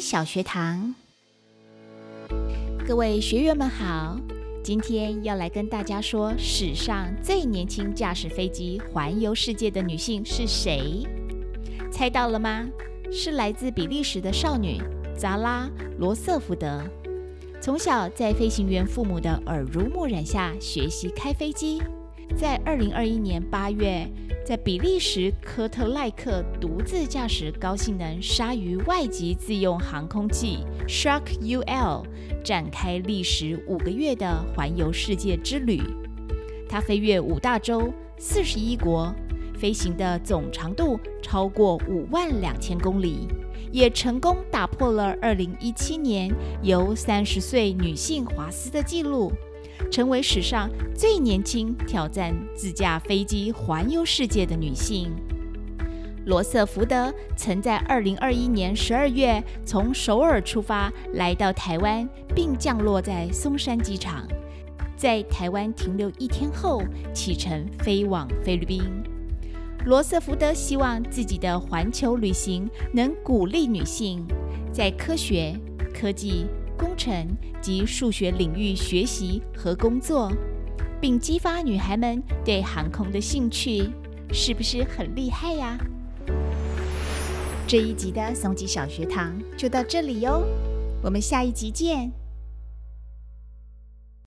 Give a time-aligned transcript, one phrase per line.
[0.00, 0.94] 小学堂，
[2.86, 4.18] 各位学员们好，
[4.64, 11.06] 今天要来跟大家说，史上最年轻驾驶飞机环游世界的女性是谁？
[11.92, 12.66] 猜到了吗？
[13.12, 14.80] 是来自比利时的少女
[15.16, 15.68] 扎拉
[15.98, 16.82] 罗瑟福德。
[17.60, 21.82] 从小在飞行员父母的耳濡目染下学习开飞机，
[22.34, 24.08] 在二零二一年八月。
[24.44, 32.04] 在比利时科特赖克独自驾驶高性能鲨鱼外籍自用航空器 Shark UL，
[32.42, 35.80] 展开历时五个月的环游世界之旅。
[36.68, 39.14] 它飞越五大洲、四十一国，
[39.56, 43.28] 飞行的总长度超过五万两千公里，
[43.70, 46.32] 也成功打破了二零一七年
[46.62, 49.30] 由三十岁女性华斯的纪录。
[49.90, 55.12] 成为史上最年轻挑战自驾飞机环游世界的女性，
[56.26, 64.26] 罗瑟福德曾在二零二一年十二月从首尔出发，来到台湾，并降落在松山机场，
[64.96, 66.82] 在台湾停留一天后
[67.14, 68.82] 启程飞往菲律宾。
[69.86, 74.26] 罗瑟福德希望自己的环球旅行能鼓励女性
[74.70, 75.58] 在科学、
[75.94, 76.44] 科技。
[76.80, 77.28] 工程
[77.60, 80.32] 及数学领域学习和工作，
[80.98, 83.90] 并激发女孩们对航空的兴趣，
[84.32, 85.76] 是不是很厉害呀？
[87.66, 90.42] 这一集的松吉小学堂就到这里哟，
[91.02, 92.19] 我们下一集见。